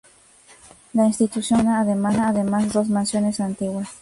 La 0.95 1.05
institución 1.05 1.59
gestiona 1.59 1.81
además 1.81 2.73
dos 2.73 2.87
mansiones 2.89 3.39
antiguas. 3.39 3.87